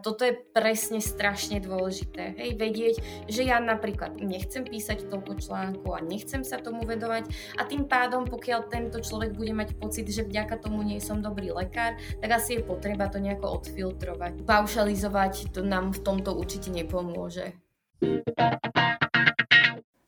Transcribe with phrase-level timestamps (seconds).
[0.00, 2.34] toto je presne strašne dôležité.
[2.40, 2.94] Hej, vedieť,
[3.28, 7.28] že ja napríklad nechcem písať toľko článku a nechcem sa tomu vedovať
[7.60, 11.52] a tým pádom, pokiaľ tento človek bude mať pocit, že vďaka tomu nie som dobrý
[11.52, 14.42] lekár, tak asi je potreba to nejako odfiltrovať.
[14.48, 17.54] Paušalizovať to nám v tomto určite nepomôže.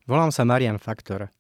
[0.08, 1.30] Volám sa Marian Faktor.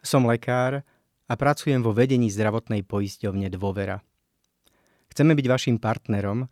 [0.00, 0.86] Som lekár
[1.26, 3.98] a pracujem vo vedení zdravotnej poisťovne Dôvera.
[5.10, 6.46] Chceme byť vašim partnerom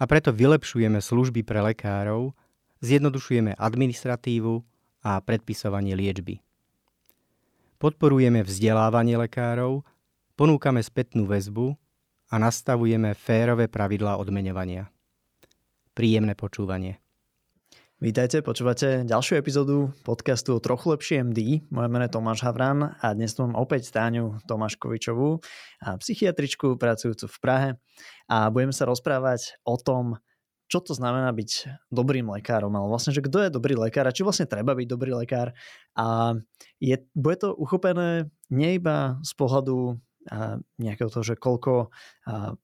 [0.00, 2.32] a preto vylepšujeme služby pre lekárov,
[2.80, 4.64] zjednodušujeme administratívu
[5.04, 6.40] a predpisovanie liečby.
[7.80, 9.84] Podporujeme vzdelávanie lekárov,
[10.36, 11.76] ponúkame spätnú väzbu
[12.32, 14.88] a nastavujeme férové pravidlá odmeňovania.
[15.96, 16.99] Príjemné počúvanie.
[18.00, 21.68] Vítajte, počúvate ďalšiu epizódu podcastu Trochu lepšie MD.
[21.68, 25.44] Moje meno je Tomáš Havran a dnes mám opäť Táňu Tomáškovičovú,
[26.00, 27.70] psychiatričku pracujúcu v Prahe
[28.24, 30.16] a budeme sa rozprávať o tom,
[30.72, 34.24] čo to znamená byť dobrým lekárom, ale vlastne, že kto je dobrý lekár a či
[34.24, 35.52] vlastne treba byť dobrý lekár.
[35.92, 36.40] A
[36.80, 40.00] je, bude to uchopené nie iba z pohľadu
[40.76, 41.88] nejakého toho, že koľko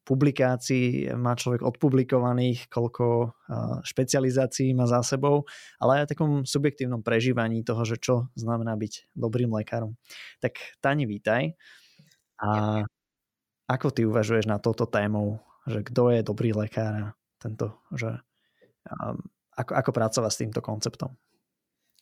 [0.04, 3.32] publikácií má človek odpublikovaných, koľko
[3.80, 5.48] špecializácií má za sebou,
[5.80, 9.96] ale aj takom subjektívnom prežívaní toho, že čo znamená byť dobrým lekárom.
[10.44, 11.56] Tak Tani, vítaj.
[12.44, 12.84] A
[13.66, 17.06] ako ty uvažuješ na touto tému, že kto je dobrý lekár a
[17.40, 18.20] tento, že
[19.56, 21.16] ako, ako pracovať s týmto konceptom?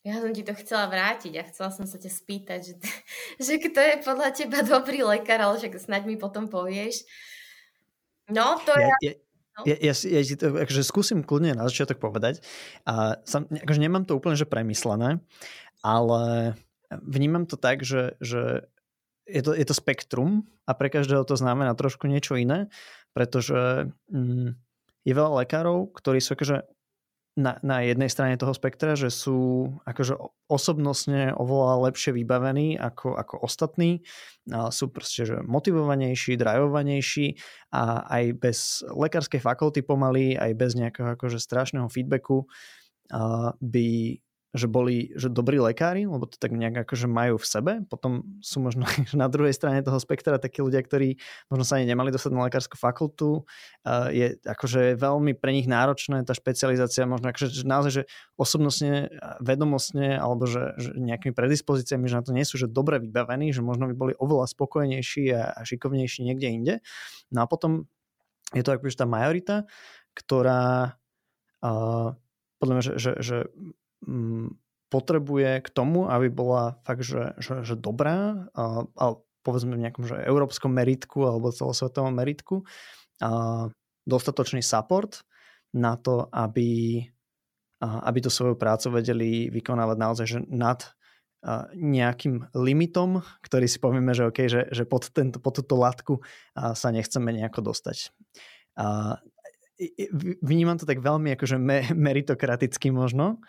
[0.04, 2.74] Ja som ti to chcela vrátiť a chcela som sa ťa spýtať, že,
[3.46, 7.08] že kto je podľa teba dobrý lekár, ale však snaď mi potom povieš.
[8.28, 9.12] No, to ja, je...
[9.54, 9.62] No.
[9.70, 12.42] Ja, ja, ja, to akože skúsim kľudne na začiatok povedať.
[12.84, 15.22] A sam, akože nemám to úplne že premyslené,
[15.78, 16.52] ale
[16.90, 18.66] vnímam to tak, že, že
[19.30, 22.66] je, to, je to spektrum a pre každého to znamená trošku niečo iné,
[23.14, 24.58] pretože mm,
[25.06, 26.66] je veľa lekárov, ktorí sú akože
[27.34, 30.14] na, na jednej strane toho spektra, že sú akože
[30.46, 34.06] osobnostne oveľa lepšie vybavení ako, ako ostatní,
[34.54, 37.34] a sú proste že motivovanejší, drajovanejší
[37.74, 42.46] a aj bez lekárskej fakulty pomaly, aj bez nejakého akože strašného feedbacku
[43.58, 43.88] by
[44.54, 47.72] že boli že dobrí lekári, lebo to tak nejak akože majú v sebe.
[47.90, 51.18] Potom sú možno na druhej strane toho spektra takí ľudia, ktorí
[51.50, 53.42] možno sa ani nemali dostať na lekárskú fakultu.
[54.14, 58.02] Je akože veľmi pre nich náročné tá špecializácia, možno akože že naozaj, že
[58.38, 59.10] osobnostne,
[59.42, 63.60] vedomostne alebo že, že nejakými predispozíciami, že na to nie sú že dobre vybavení, že
[63.60, 66.74] možno by boli oveľa spokojnejší a, a šikovnejší niekde inde.
[67.34, 67.90] No a potom
[68.54, 69.66] je to akože tá majorita,
[70.14, 70.94] ktorá
[71.58, 72.14] uh,
[72.62, 73.36] podľa mňa, že, že, že
[74.94, 79.04] potrebuje k tomu, aby bola fakt, že, že, že dobrá, a, a
[79.42, 82.62] povedzme v nejakom že európskom meritku alebo celosvetovom meritku,
[83.18, 83.66] a
[84.06, 85.26] dostatočný support
[85.74, 87.02] na to, aby,
[87.82, 90.80] a, aby to svoju prácu vedeli vykonávať naozaj že nad
[91.42, 96.22] a, nejakým limitom, ktorý si povieme, že, okay, že, že pod, tento, pod túto latku
[96.54, 98.14] a, sa nechceme nejako dostať.
[98.78, 99.18] A,
[100.38, 103.42] vnímam to tak veľmi akože me, meritokraticky možno,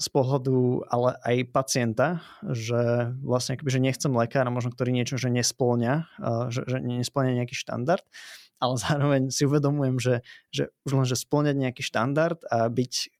[0.00, 5.28] z pohľadu ale aj pacienta, že vlastne akoby, že nechcem lekára, možno ktorý niečo, že
[5.28, 5.94] nesplňa,
[6.48, 8.04] že, že nesplňa nejaký štandard,
[8.56, 10.14] ale zároveň si uvedomujem, že,
[10.48, 13.12] že už len, že splňať nejaký štandard a byť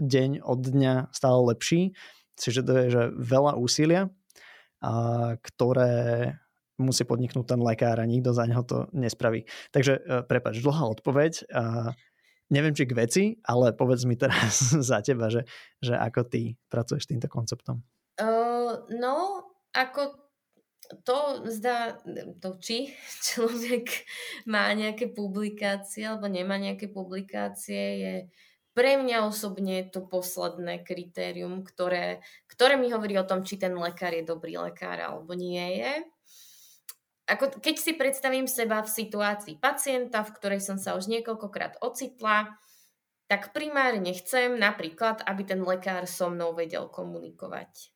[0.00, 1.92] deň od dňa stále lepší,
[2.34, 4.08] si že to je že veľa úsilia,
[4.80, 6.34] a, ktoré
[6.80, 9.46] musí podniknúť ten lekár a nikto za neho to nespraví.
[9.70, 11.46] Takže e, prepač, dlhá odpoveď.
[11.52, 11.94] A,
[12.52, 14.60] neviem, či k veci, ale povedz mi teraz
[14.92, 15.48] za teba, že,
[15.80, 17.80] že ako ty pracuješ s týmto konceptom.
[18.20, 20.22] Uh, no, ako
[21.08, 21.96] to zdá,
[22.44, 22.92] to či
[23.32, 24.04] človek
[24.44, 28.14] má nejaké publikácie alebo nemá nejaké publikácie, je
[28.72, 34.16] pre mňa osobne to posledné kritérium, ktoré, ktoré mi hovorí o tom, či ten lekár
[34.16, 35.92] je dobrý lekár alebo nie je
[37.26, 42.58] ako keď si predstavím seba v situácii pacienta, v ktorej som sa už niekoľkokrát ocitla,
[43.30, 47.92] tak primárne chcem napríklad, aby ten lekár so mnou vedel komunikovať.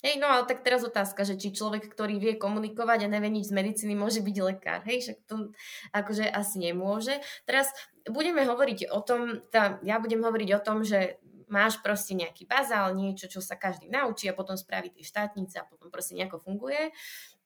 [0.00, 3.52] Hej, no ale tak teraz otázka, že či človek, ktorý vie komunikovať a nevie nič
[3.52, 4.80] z medicíny, môže byť lekár.
[4.88, 5.52] Hej, však to
[5.92, 7.20] akože asi nemôže.
[7.44, 7.68] Teraz
[8.08, 11.20] budeme hovoriť o tom, tá, ja budem hovoriť o tom, že
[11.52, 15.68] máš proste nejaký bazál, niečo, čo sa každý naučí a potom spraví tie štátnice a
[15.68, 16.94] potom proste nejako funguje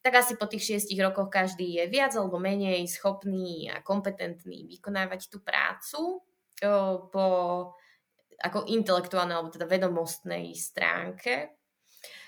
[0.05, 5.33] tak asi po tých šiestich rokoch každý je viac alebo menej schopný a kompetentný vykonávať
[5.33, 6.21] tú prácu
[7.09, 7.27] po
[8.45, 11.57] ako intelektuálnej alebo teda vedomostnej stránke.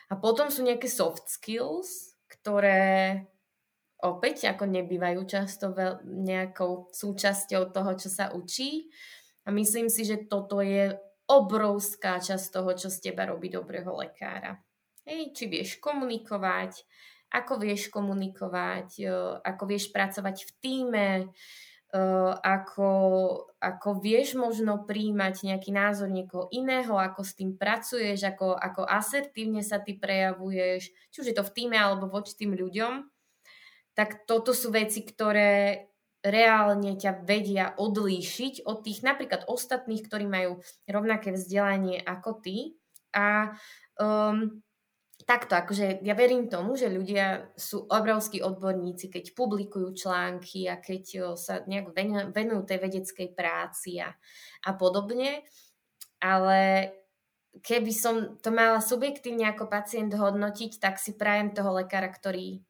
[0.08, 3.26] A potom sú nejaké soft skills, ktoré
[4.00, 8.88] opäť ako nebývajú často veľ, nejakou súčasťou toho, čo sa učí.
[9.44, 10.96] A myslím si, že toto je
[11.28, 14.62] obrovská časť toho, čo z teba robí dobrého lekára.
[15.05, 16.87] Hej, či vieš komunikovať,
[17.31, 19.08] ako vieš komunikovať, e,
[19.43, 21.26] ako vieš pracovať v týme, e,
[22.43, 22.90] ako,
[23.58, 29.61] ako vieš možno príjmať nejaký názor niekoho iného, ako s tým pracuješ, ako, ako asertívne
[29.67, 33.06] sa ty prejavuješ, či už je to v týme alebo voči tým ľuďom,
[33.96, 35.88] tak toto sú veci, ktoré
[36.26, 40.58] reálne ťa vedia odlíšiť od tých napríklad ostatných, ktorí majú
[40.90, 42.75] rovnaké vzdelanie ako ty.
[43.14, 43.55] A
[43.96, 44.61] um,
[45.26, 51.34] takto, akože ja verím tomu, že ľudia sú obrovskí odborníci, keď publikujú články a keď
[51.34, 51.90] sa nejak
[52.31, 54.14] venujú tej vedeckej práci a,
[54.62, 55.43] a podobne.
[56.23, 56.94] Ale
[57.61, 62.62] keby som to mala subjektívne ako pacient hodnotiť, tak si prajem toho lekára, ktorý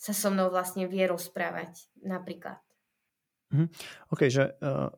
[0.00, 2.56] sa so mnou vlastne vie rozprávať napríklad.
[3.52, 3.68] Mhm.
[4.16, 4.88] OK, že, uh,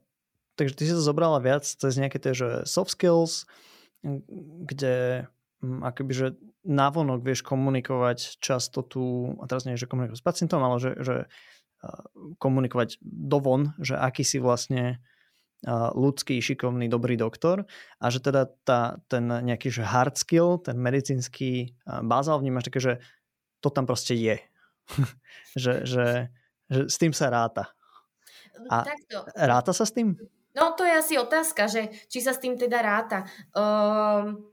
[0.55, 3.51] takže ty si to zobrala viac cez nejaké tie že soft skills,
[4.65, 5.27] kde
[5.63, 6.27] um, akoby, že
[6.65, 11.17] navonok vieš komunikovať často tu, a teraz nie, že komunikovať s pacientom, ale že, že
[12.37, 15.01] komunikovať dovon, že aký si vlastne
[15.93, 17.69] ľudský, šikovný, dobrý doktor
[18.01, 22.93] a že teda tá, ten nejaký že hard skill, ten medicínsky bázal vnímaš také, že
[23.61, 24.41] to tam proste je.
[25.63, 26.33] že, že,
[26.73, 27.69] že s tým sa ráta.
[28.73, 29.29] A Takto.
[29.37, 30.17] ráta sa s tým?
[30.57, 33.29] No to je asi otázka, že či sa s tým teda ráta.
[33.53, 34.51] Um,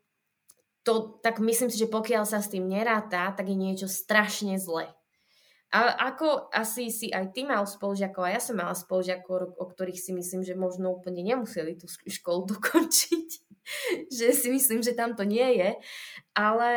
[0.87, 4.87] to, tak myslím si, že pokiaľ sa s tým neráta, tak je niečo strašne zle.
[5.67, 9.99] A ako asi si aj ty mal spolužiakov, a ja som mala spolužiakov, o ktorých
[9.99, 13.29] si myslím, že možno úplne nemuseli tú školu dokončiť,
[14.07, 15.69] že si myslím, že tam to nie je,
[16.31, 16.71] ale,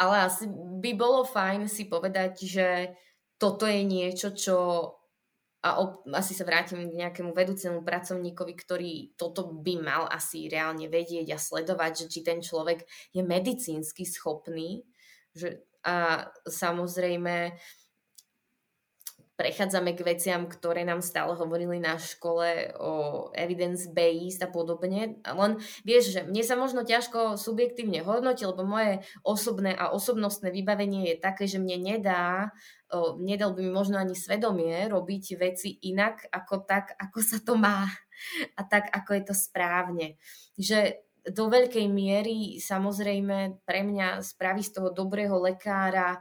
[0.00, 0.48] ale asi
[0.80, 2.96] by bolo fajn si povedať, že
[3.36, 4.56] toto je niečo, čo
[5.60, 10.88] a op- asi sa vrátim k nejakému vedúcemu pracovníkovi, ktorý toto by mal asi reálne
[10.88, 14.88] vedieť a sledovať, že či ten človek je medicínsky schopný.
[15.36, 17.56] Že, a samozrejme
[19.40, 22.92] prechádzame k veciam, ktoré nám stále hovorili na škole o
[23.32, 25.16] evidence-based a podobne.
[25.24, 31.08] Len vieš, že mne sa možno ťažko subjektívne hodnotiť, lebo moje osobné a osobnostné vybavenie
[31.08, 32.52] je také, že mne nedá,
[33.16, 37.88] nedal by mi možno ani svedomie robiť veci inak ako tak, ako sa to má
[38.52, 40.20] a tak, ako je to správne.
[40.60, 46.20] Že do veľkej miery samozrejme pre mňa spraví z toho dobrého lekára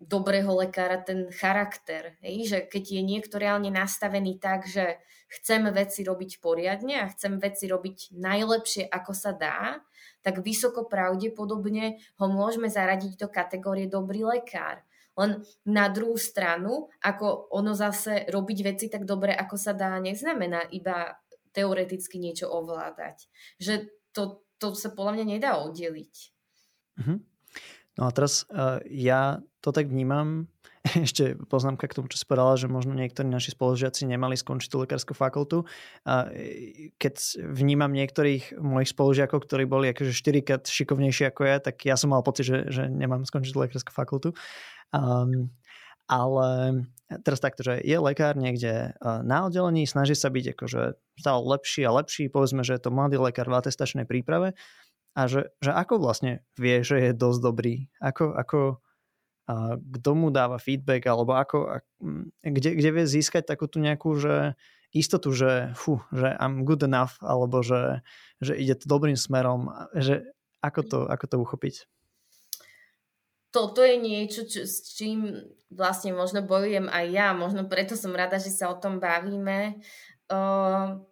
[0.00, 2.16] dobrého lekára ten charakter.
[2.24, 2.48] Hej?
[2.48, 4.96] Že keď je niekto reálne nastavený tak, že
[5.28, 9.78] chcem veci robiť poriadne a chcem veci robiť najlepšie, ako sa dá,
[10.24, 14.80] tak vysoko pravdepodobne ho môžeme zaradiť do kategórie dobrý lekár.
[15.20, 20.64] Len na druhú stranu, ako ono zase robiť veci tak dobre, ako sa dá, neznamená
[20.72, 21.20] iba
[21.52, 23.28] teoreticky niečo ovládať.
[23.60, 26.14] Že to, to sa podľa mňa nedá oddeliť.
[27.00, 27.18] Mm-hmm.
[28.00, 30.48] No a teraz uh, ja to tak vnímam,
[31.04, 34.80] ešte poznámka k tomu, čo si povedala, že možno niektorí naši spolužiaci nemali skončiť tú
[34.80, 35.68] lekárskú fakultu.
[36.08, 41.56] A e, keď vnímam niektorých mojich spolužiakov, ktorí boli akože 4 krát šikovnejší ako ja,
[41.60, 44.32] tak ja som mal pocit, že, že nemám skončiť lekárskú fakultu.
[44.90, 45.52] Um,
[46.10, 46.82] ale
[47.22, 51.94] teraz takto, že je lekár niekde na oddelení, snaží sa byť akože stále lepší a
[51.94, 54.58] lepší, povedzme, že je to mladý lekár v atestačnej príprave
[55.14, 57.74] a že, že ako vlastne vie, že je dosť dobrý?
[57.98, 58.60] Ako, ako
[59.50, 61.82] a kto mu dáva feedback alebo ako,
[62.38, 64.54] kde, kde vie získať takú tú nejakú, že
[64.94, 68.06] istotu, že, fú, že I'm good enough alebo že,
[68.38, 70.22] že ide to dobrým smerom, že
[70.62, 71.74] ako to, ako to uchopiť?
[73.50, 75.34] Toto je niečo, čo, s čím
[75.66, 79.82] vlastne možno bojujem aj ja, možno preto som rada, že sa o tom bavíme.
[80.30, 81.02] Uh,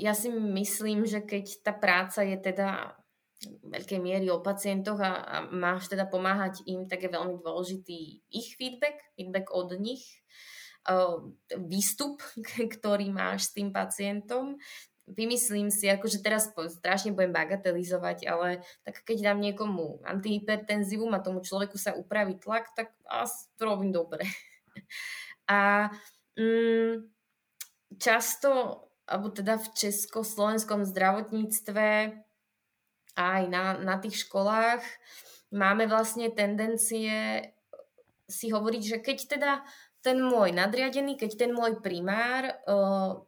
[0.00, 2.96] ja si myslím, že keď tá práca je teda
[3.44, 8.56] veľkej miery o pacientoch a, a máš teda pomáhať im, tak je veľmi dôležitý ich
[8.56, 10.24] feedback, feedback od nich,
[11.66, 12.22] výstup,
[12.74, 14.56] ktorý máš s tým pacientom.
[15.06, 21.46] Vymyslím si, akože teraz strašne budem bagatelizovať, ale tak keď dám niekomu antihypertenzívum a tomu
[21.46, 24.26] človeku sa upraví tlak, tak asi to robím dobre.
[25.46, 25.94] A
[26.34, 27.06] mm,
[28.02, 31.86] často, alebo teda v československom zdravotníctve
[33.16, 34.84] aj na, na tých školách
[35.56, 37.40] máme vlastne tendencie
[38.26, 39.52] si hovoriť, že keď teda
[40.02, 43.22] ten môj nadriadený, keď ten môj primár uh,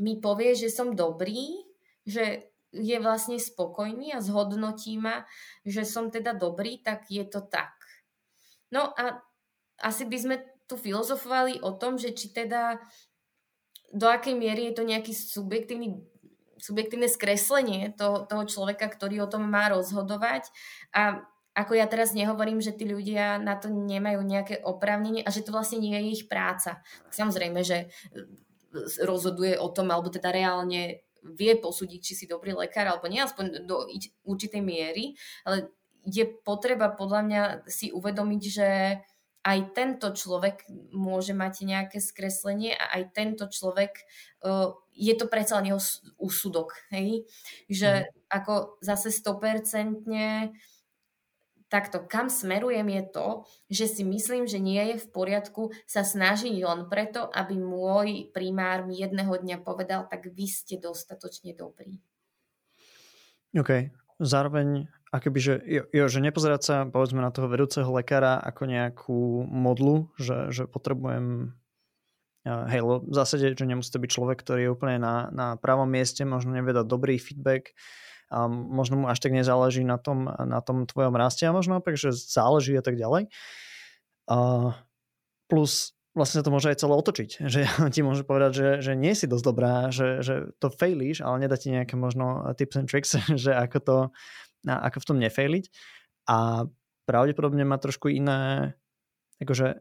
[0.00, 1.64] mi povie, že som dobrý,
[2.06, 5.24] že je vlastne spokojný a zhodnotí ma,
[5.64, 7.72] že som teda dobrý, tak je to tak.
[8.68, 9.24] No a
[9.80, 10.36] asi by sme
[10.68, 12.76] tu filozofovali o tom, že či teda
[13.88, 16.04] do akej miery je to nejaký subjektívny
[16.58, 20.50] subjektívne skreslenie toho, toho človeka, ktorý o tom má rozhodovať
[20.92, 21.22] a
[21.58, 25.50] ako ja teraz nehovorím, že tí ľudia na to nemajú nejaké oprávnenie a že to
[25.50, 26.78] vlastne nie je ich práca.
[27.10, 28.22] Samozrejme, že e,
[29.02, 33.66] rozhoduje o tom, alebo teda reálne vie posúdiť, či si dobrý lekár alebo nie, aspoň
[33.66, 33.90] do
[34.22, 35.74] určitej miery, ale
[36.06, 38.68] je potreba podľa mňa si uvedomiť, že
[39.42, 44.04] aj tento človek môže mať nejaké skreslenie a aj tento človek,
[44.44, 45.80] uh, je to predsa len jeho
[46.18, 47.22] úsudok, hej?
[47.70, 48.08] Že mm.
[48.34, 50.02] ako zase 100%
[51.68, 53.28] takto, kam smerujem je to,
[53.68, 58.88] že si myslím, že nie je v poriadku sa snažiť len preto, aby môj primár
[58.88, 62.00] mi jedného dňa povedal, tak vy ste dostatočne dobrí.
[63.52, 63.92] OK.
[64.18, 69.20] Zároveň, akoby, že, jo, jo, že nepozerať sa, povedzme, na toho vedúceho lekára ako nejakú
[69.46, 71.54] modlu, že, že potrebujem
[72.68, 76.24] hej, v zásade, že nemusí to byť človek, ktorý je úplne na, na pravom mieste,
[76.24, 77.74] možno nevie dať dobrý feedback,
[78.28, 81.96] a možno mu až tak nezáleží na tom, na tom tvojom raste a možno opak,
[81.96, 83.32] že záleží a tak ďalej.
[84.28, 84.36] A
[85.48, 87.60] plus vlastne sa to môže aj celé otočiť, že
[87.94, 91.56] ti môže povedať, že, že nie si dosť dobrá, že, že to failíš, ale nedá
[91.56, 93.96] ti nejaké možno tips and tricks, že ako to,
[94.68, 95.64] ako v tom nefailiť
[96.28, 96.68] a
[97.08, 98.76] pravdepodobne má trošku iné
[99.40, 99.80] akože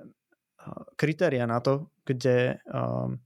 [0.95, 3.19] kritéria na to, kde um,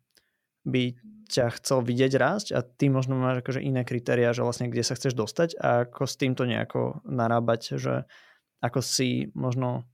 [0.66, 0.96] by
[1.32, 5.00] ťa chcel vidieť rásť a ty možno máš akože iné kritéria, že vlastne kde sa
[5.00, 8.04] chceš dostať a ako s týmto nejako narábať, že
[8.60, 9.88] ako si možno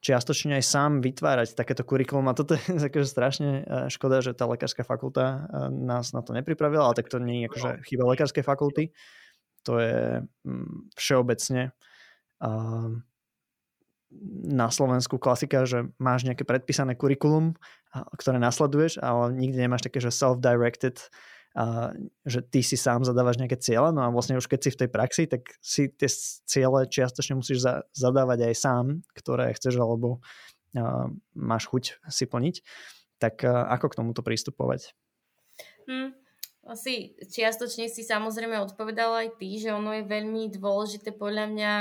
[0.00, 2.28] čiastočne aj sám vytvárať takéto kurikulum.
[2.32, 3.62] A toto je akože strašne e,
[3.92, 5.38] škoda, že tá lekárska fakulta e,
[5.70, 8.84] nás na to nepripravila, ale tak to nie je akože chyba lekárskej fakulty,
[9.62, 11.76] to je mm, všeobecne
[14.44, 17.54] na Slovensku klasika, že máš nejaké predpísané kurikulum,
[18.18, 20.98] ktoré nasleduješ, ale nikdy nemáš také, že self-directed,
[22.26, 24.90] že ty si sám zadávaš nejaké cieľe, no a vlastne už keď si v tej
[24.90, 26.06] praxi, tak si tie
[26.46, 28.84] ciele čiastočne musíš za, zadávať aj sám,
[29.18, 30.22] ktoré chceš alebo
[30.78, 32.62] a, máš chuť si plniť.
[33.18, 34.94] Tak a, ako k tomuto pristupovať?
[35.90, 36.14] Hmm.
[36.70, 41.72] Asi čiastočne si samozrejme odpovedala aj ty, že ono je veľmi dôležité podľa mňa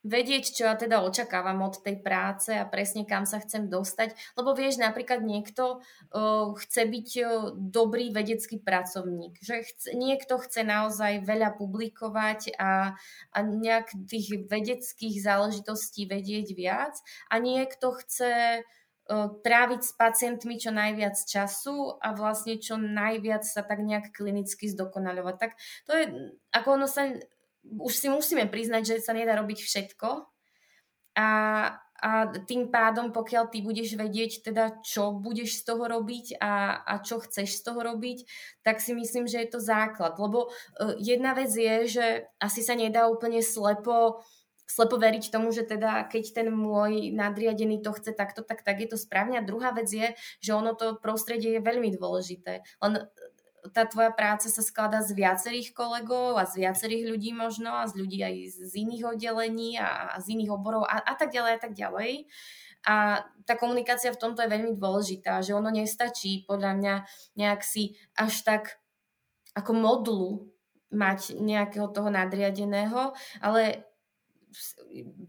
[0.00, 4.16] vedieť, čo ja teda očakávam od tej práce a presne kam sa chcem dostať.
[4.36, 10.64] Lebo vieš, napríklad niekto uh, chce byť uh, dobrý vedecký pracovník, že chce, niekto chce
[10.64, 12.96] naozaj veľa publikovať a,
[13.32, 16.96] a nejak tých vedeckých záležitostí vedieť viac
[17.28, 18.64] a niekto chce
[19.42, 25.34] tráviť s pacientmi čo najviac času a vlastne čo najviac sa tak nejak klinicky zdokonaľovať.
[25.34, 25.50] Tak
[25.90, 26.04] to je,
[26.54, 27.10] ako ono sa
[27.64, 30.08] už si musíme priznať, že sa nedá robiť všetko.
[31.18, 31.28] A,
[32.00, 32.10] a
[32.48, 37.20] tým pádom, pokiaľ ty budeš vedieť teda, čo budeš z toho robiť a, a čo
[37.20, 38.24] chceš z toho robiť,
[38.64, 40.16] tak si myslím, že je to základ.
[40.16, 42.06] Lebo uh, jedna vec je, že
[42.40, 44.24] asi sa nedá úplne slepo
[44.70, 48.86] slepo veriť tomu, že teda keď ten môj nadriadený to chce takto, tak, tak je
[48.86, 49.34] to správne.
[49.34, 52.62] A druhá vec je, že ono to prostredie je veľmi dôležité.
[52.78, 52.92] Len
[53.72, 58.00] tá tvoja práca sa skladá z viacerých kolegov a z viacerých ľudí možno a z
[58.00, 58.34] ľudí aj
[58.68, 62.26] z iných oddelení a, a z iných oborov a, a tak ďalej a tak ďalej.
[62.80, 66.94] A tá komunikácia v tomto je veľmi dôležitá, že ono nestačí podľa mňa
[67.36, 68.80] nejak si až tak
[69.52, 70.30] ako modulu
[70.90, 73.12] mať nejakého toho nadriadeného,
[73.44, 73.84] ale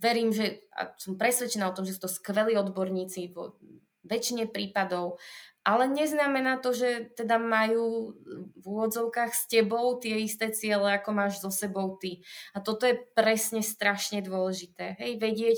[0.01, 3.59] verím, že a som presvedčená o tom, že sú to skvelí odborníci vo
[4.01, 5.21] väčšine prípadov
[5.61, 8.17] ale neznamená to, že teda majú
[8.57, 12.25] v úvodzovkách s tebou tie isté ciele, ako máš so sebou ty.
[12.57, 14.97] A toto je presne strašne dôležité.
[14.97, 15.57] Hej, vedieť,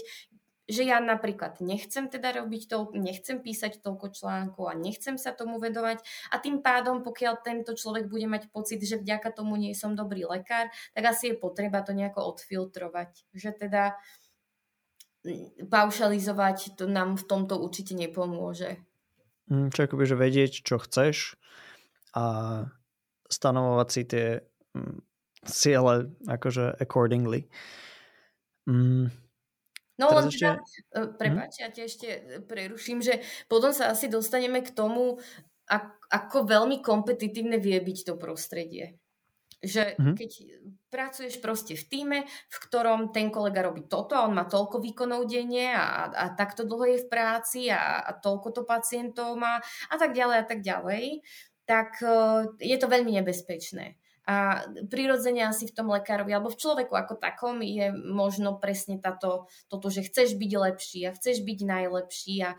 [0.63, 5.59] že ja napríklad nechcem teda robiť toľko, nechcem písať toľko článkov a nechcem sa tomu
[5.59, 5.99] vedovať
[6.31, 10.23] a tým pádom, pokiaľ tento človek bude mať pocit, že vďaka tomu nie som dobrý
[10.23, 13.27] lekár, tak asi je potreba to nejako odfiltrovať.
[13.35, 13.99] Že teda
[15.67, 18.79] paušalizovať to nám v tomto určite nepomôže.
[19.51, 21.35] Mm, čo akoby, že vedieť, čo chceš
[22.15, 22.23] a
[23.27, 24.27] stanovovať si tie
[24.77, 24.97] mm,
[25.43, 27.49] ciele akože accordingly.
[28.69, 29.11] Mm.
[29.99, 30.57] No len ešte...
[30.57, 31.61] teda, prepáč, hm?
[31.61, 32.07] ja ti ešte
[32.49, 35.21] preruším, že potom sa asi dostaneme k tomu,
[36.09, 38.97] ako veľmi kompetitívne vie byť to prostredie.
[39.63, 40.15] Že mm-hmm.
[40.17, 40.31] keď
[40.93, 45.25] pracuješ proste v týme, v ktorom ten kolega robí toto a on má toľko výkonov
[45.25, 49.57] denne a, a takto dlho je v práci a, a toľko to pacientov má
[49.89, 51.25] a tak ďalej a tak ďalej,
[51.65, 53.97] tak uh, je to veľmi nebezpečné.
[54.23, 59.51] A prirodzene asi v tom lekárovi alebo v človeku ako takom je možno presne táto,
[59.67, 62.57] toto, že chceš byť lepší a chceš byť najlepší a e,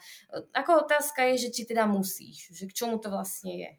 [0.53, 3.71] ako otázka je, že či teda musíš, že k čomu to vlastne je.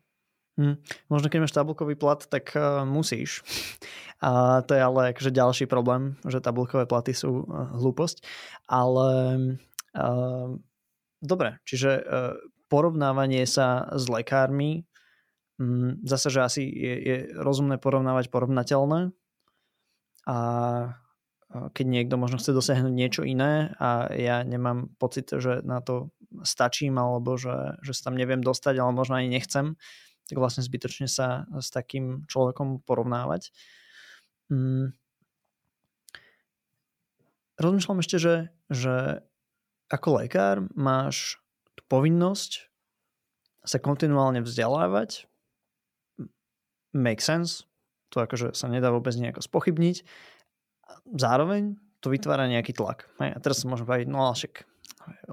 [0.55, 0.79] Hmm.
[1.11, 3.43] Možno keď máš tabulkový plat, tak uh, musíš.
[4.23, 8.23] A to je ale akože ďalší problém, že tabulkové platy sú uh, hlúposť.
[8.71, 9.09] Ale
[9.91, 10.49] uh,
[11.19, 12.39] dobre, čiže uh,
[12.71, 14.87] porovnávanie sa s lekármi
[15.55, 19.15] Mm, zase, že asi je, je rozumné porovnávať porovnateľné
[20.27, 20.37] a
[21.71, 26.11] keď niekto možno chce dosiahnuť niečo iné a ja nemám pocit, že na to
[26.43, 29.79] stačím alebo že, že sa tam neviem dostať, ale možno ani nechcem,
[30.25, 33.53] tak vlastne zbytočne sa s takým človekom porovnávať.
[34.49, 34.93] Hmm.
[37.55, 38.35] Rozmýšľam ešte, že,
[38.67, 39.23] že
[39.87, 41.39] ako lekár máš
[41.77, 42.67] tú povinnosť
[43.65, 45.25] sa kontinuálne vzdelávať
[46.95, 47.67] make sense,
[48.09, 50.07] to akože sa nedá vôbec nejako spochybniť.
[51.11, 53.09] Zároveň to vytvára nejaký tlak.
[53.19, 54.63] A teraz sa môžeme baviť, no ale však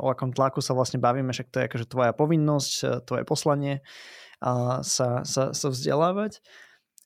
[0.00, 3.84] o akom tlaku sa vlastne bavíme, však to je akože tvoja povinnosť, tvoje poslanie
[4.82, 6.42] sa, sa, sa vzdelávať,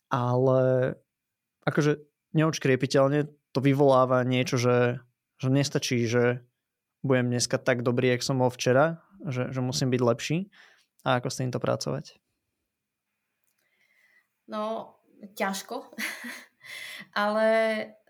[0.09, 0.95] ale
[1.69, 2.00] akože
[2.33, 5.00] neočkriepiteľne to vyvoláva niečo, že,
[5.40, 6.45] že nestačí, že
[7.05, 10.38] budem dneska tak dobrý, jak som bol včera, že, že musím byť lepší
[11.07, 12.19] a ako s týmto pracovať.
[14.47, 14.95] No,
[15.35, 15.90] ťažko.
[17.26, 17.50] Ale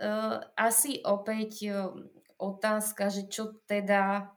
[0.00, 1.92] uh, asi opäť uh,
[2.40, 4.33] otázka, že čo teda...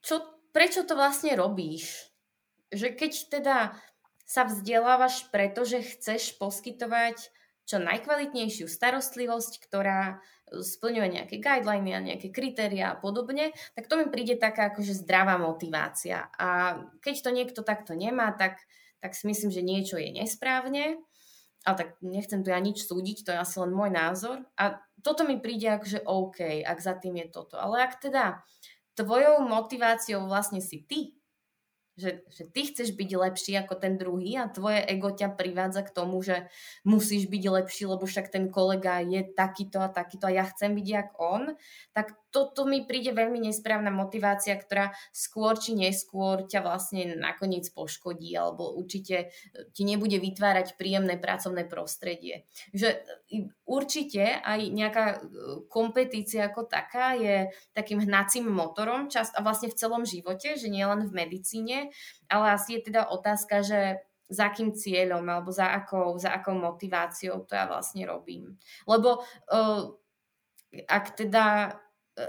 [0.00, 2.09] Čo, prečo to vlastne robíš?
[2.70, 3.56] Že keď teda
[4.26, 7.18] sa vzdelávaš preto, že chceš poskytovať
[7.66, 14.10] čo najkvalitnejšiu starostlivosť, ktorá splňuje nejaké guideliny a nejaké kritéria a podobne, tak to mi
[14.10, 16.30] príde taká akože zdravá motivácia.
[16.34, 18.58] A keď to niekto takto nemá, tak
[19.00, 21.00] tak si myslím, že niečo je nesprávne.
[21.60, 24.40] Ale tak nechcem tu ja nič súdiť, to je asi len môj názor.
[24.56, 27.60] A toto mi príde akože OK, ak za tým je toto.
[27.60, 28.40] Ale ak teda
[28.96, 31.19] tvojou motiváciou vlastne si ty,
[31.98, 35.94] že, že ty chceš byť lepší ako ten druhý a tvoje ego ťa privádza k
[35.94, 36.46] tomu, že
[36.84, 40.86] musíš byť lepší, lebo však ten kolega je takýto a takýto a ja chcem byť
[40.86, 41.56] jak on,
[41.96, 48.30] tak toto mi príde veľmi nesprávna motivácia, ktorá skôr či neskôr ťa vlastne nakoniec poškodí
[48.38, 52.46] alebo určite e, ti nebude vytvárať príjemné pracovné prostredie.
[52.70, 55.18] Že e, určite aj nejaká e,
[55.66, 60.86] kompetícia ako taká je takým hnacím motorom čast a vlastne v celom živote, že nie
[60.86, 61.90] len v medicíne,
[62.30, 63.80] ale asi je teda otázka, že
[64.30, 68.54] za akým cieľom alebo za akou, za akou motiváciou to ja vlastne robím.
[68.86, 69.90] Lebo uh,
[70.86, 71.74] ak teda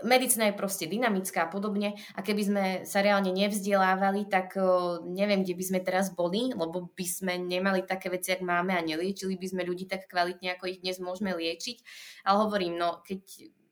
[0.03, 4.55] medicína je proste dynamická a podobne a keby sme sa reálne nevzdelávali, tak
[5.03, 8.85] neviem, kde by sme teraz boli, lebo by sme nemali také veci, ak máme a
[8.85, 11.77] neliečili by sme ľudí tak kvalitne, ako ich dnes môžeme liečiť.
[12.23, 13.21] Ale hovorím, no keď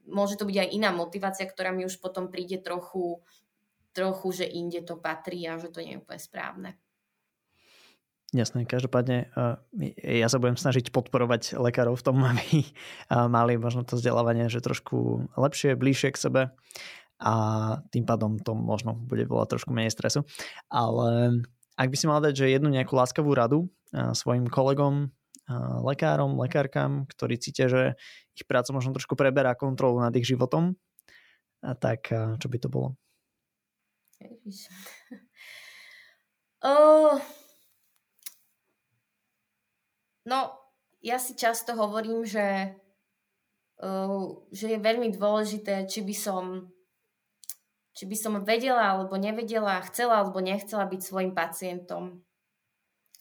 [0.09, 3.21] môže to byť aj iná motivácia, ktorá mi už potom príde trochu,
[3.93, 6.69] trochu, že inde to patrí a že to nie je úplne správne.
[8.29, 9.33] Jasné, každopádne
[9.97, 12.61] ja sa budem snažiť podporovať lekárov v tom, aby
[13.09, 16.41] mali možno to vzdelávanie, že trošku lepšie, bližšie k sebe
[17.19, 17.33] a
[17.89, 20.23] tým pádom to možno bude volať trošku menej stresu.
[20.69, 21.41] Ale
[21.73, 23.67] ak by si mal dať, že jednu nejakú láskavú radu
[24.13, 25.09] svojim kolegom,
[25.81, 27.81] lekárom, lekárkam, ktorí cítia, že
[28.37, 30.77] ich práca možno trošku preberá kontrolu nad ich životom,
[31.81, 32.93] tak čo by to bolo?
[36.61, 37.17] Oh,
[40.29, 40.53] No,
[41.01, 42.77] ja si často hovorím, že,
[43.81, 46.45] uh, že je veľmi dôležité, či by som
[47.99, 52.23] či by som vedela alebo nevedela, chcela alebo nechcela byť svojim pacientom.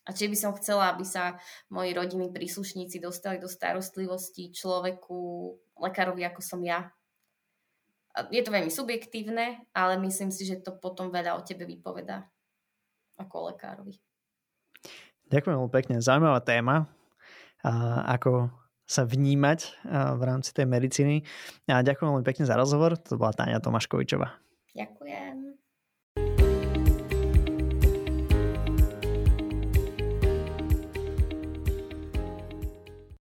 [0.06, 1.34] A či by som chcela, aby sa
[1.66, 5.18] moji rodiny príslušníci dostali do starostlivosti človeku,
[5.82, 6.94] lekárovi ako som ja.
[8.30, 12.30] Je to veľmi subjektívne, ale myslím si, že to potom veľa o tebe vypoveda
[13.18, 13.98] ako lekárovi.
[15.26, 15.98] Ďakujem veľmi pekne.
[15.98, 16.86] Zaujímavá téma
[17.64, 18.52] ako
[18.88, 19.84] sa vnímať
[20.16, 21.24] v rámci tej medicíny.
[21.68, 22.96] A ďakujem veľmi pekne za rozhovor.
[23.08, 24.32] To bola Táňa Tomáškovičová.
[24.76, 25.47] Ďakujem.